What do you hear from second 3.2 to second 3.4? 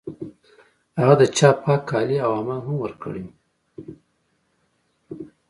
و